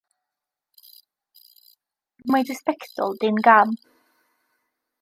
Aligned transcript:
Mae 2.31 2.47
dy 2.49 2.55
sbectol 2.61 3.15
di'n 3.25 3.39
gam. 3.49 3.77